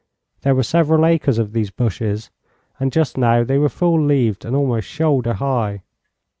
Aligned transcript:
There 0.41 0.55
were 0.55 0.63
several 0.63 1.05
acres 1.05 1.37
of 1.37 1.53
these 1.53 1.69
bushes, 1.69 2.31
and 2.79 2.91
just 2.91 3.19
now 3.19 3.43
they 3.43 3.59
were 3.59 3.69
full 3.69 4.03
leaved 4.03 4.45
and 4.45 4.55
almost 4.55 4.87
shoulder 4.87 5.33
high. 5.35 5.83